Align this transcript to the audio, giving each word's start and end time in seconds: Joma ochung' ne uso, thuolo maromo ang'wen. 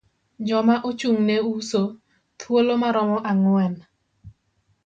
Joma 0.47 0.75
ochung' 0.89 1.21
ne 1.27 1.35
uso, 1.53 1.81
thuolo 2.39 2.73
maromo 2.81 3.17
ang'wen. 3.29 3.73